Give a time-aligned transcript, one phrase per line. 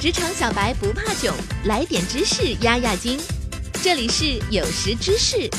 [0.00, 3.18] 职场小白不怕囧，来点知识压压惊。
[3.82, 5.50] 这里是有识知识，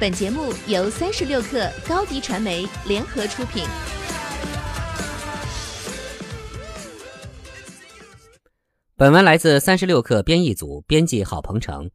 [0.00, 3.62] 本节目由三十六克高低传媒联合出品。
[8.96, 11.90] 本文来自三十六克编译组，编辑郝鹏程。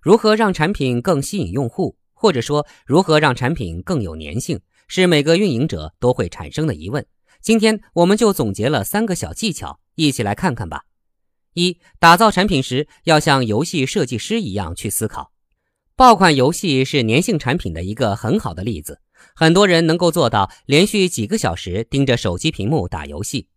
[0.00, 4.58] 如何让产品更吸引用户，或者说如何让产品更有粘性，
[4.88, 7.04] 是每个运营者都会产生的疑问。
[7.42, 10.84] 今天我们就总结了三个小技巧，一起来看看吧。
[11.54, 15.32] 一、打造产品时要像游戏设计师一样去思考。
[15.96, 19.00] 爆款游戏是粘性产品的一个很好的例子。
[19.34, 23.48] 很多人能够做到连续几个小时盯着手机屏幕打游戏，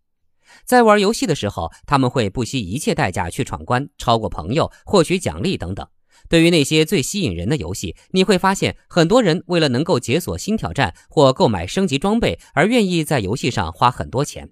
[0.66, 5.88] 在玩游戏的时候，他们会不惜一切代价去闯关、超过朋友、获取奖励等等。
[6.28, 14.50] 对于那些最吸引人的游戏，你会发现很多人为了能够解锁新挑战或购买升级装备而愿意在游戏上花很多钱。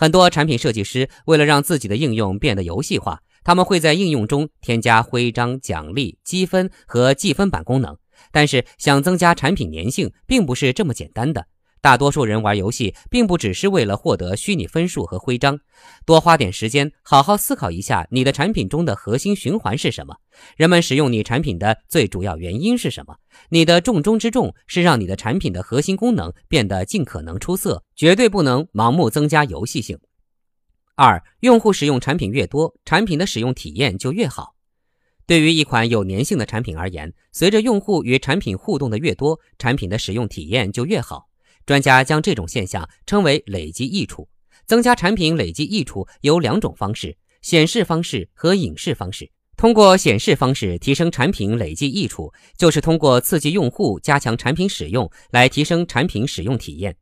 [0.00, 7.98] 很多产品设计师为了让自己的应用变得游戏化，他们会在应用中添加徽章、奖励、积分和计分板功能。
[8.32, 11.44] 但是，想增加产品粘性，并不是这么简单的。
[11.82, 15.58] 大多数人玩游戏，并不只是为了获得虚拟分数和徽章。
[16.04, 20.16] 多花点时间，好好思考一下你的产品中的核心循环是什么？
[20.56, 23.16] 人们使用你产品的最主要原因是什么？
[23.48, 29.98] 你的重中之重是让你的产品的核心功能变得尽可能出色，绝对不能盲目增加游戏性。
[30.96, 34.54] 二，用户使用产品越多，产品的使用体验就越好。
[35.24, 41.29] 对于一款有粘性的产品而言，随着用户与产品互动的越多，产品的使用体验就越好。
[41.70, 44.28] 专家将这种现象称为累积益处。
[44.66, 49.30] 增加产品累积益处有两种方式：显示方式和影视方式。
[49.56, 56.96] 通过显示方式提升产品累积益处，就是通过刺激用户加强产品使用来提升产品使用体验。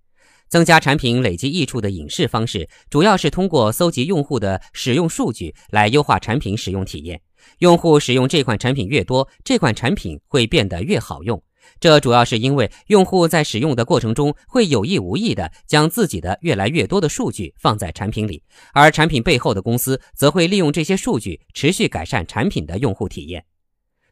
[0.51, 7.19] 增加产品累积益处的影视方式，主要是通过搜集用户的使用数据来优化产品使用体验。
[7.61, 11.43] 用户使用这款产品越多，这款产品会变得越好用。
[11.81, 18.43] 这主要是因为用户在使用的过程中会有意无意的将自己的越来越多的数据放在产品里，
[18.73, 23.45] 而产品背后的公司则会利用这些数据持续改善产品的用户体验。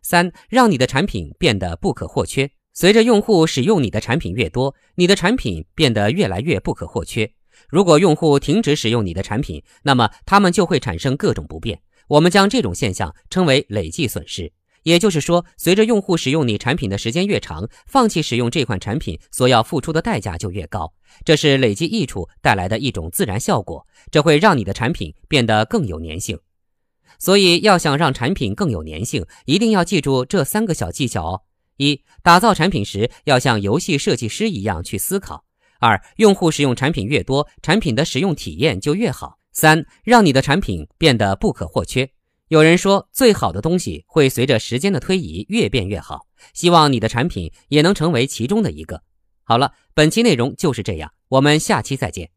[0.03, 2.51] 三，让你的产品变得不可或缺。
[2.73, 7.33] 随着用户使用你的产品越多，你的产品变得越来越不可或缺。
[7.71, 11.81] 如果用户停止使用你的产品，那么他们就会产生各种不便。
[12.09, 14.53] 我们将这种现象称为累计损失。
[14.87, 20.93] 也就是说，随着用户使用你产品的时间越长，放弃使用这款产品所要付出的代价就越高。
[21.25, 26.39] 这是累积益处带来的一种自然效果，这会让你的产品变得更有粘性。
[27.19, 31.43] 所以，要想让产品更有粘性，一定要记住这三个小技巧哦：
[31.79, 35.39] 一、打造产品时要像游戏设计师一样去思考；
[35.81, 42.09] 二、用户使用产品越多，产品的使用体验就越好；三、让你的产品变得不可或缺。
[42.49, 46.27] 有人说，最好的东西会随着时间的推移越变越好。
[46.53, 49.03] 希望你的产品也能成为其中的一个。
[49.43, 52.31] 好了，本期内容就是这样，我们下期再见。